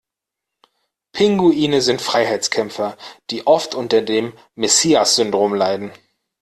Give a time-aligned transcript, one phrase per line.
[1.13, 2.97] Pinguine sind Freiheitskämpfer,
[3.29, 5.91] die oft unter dem Messias-Syndrom leiden.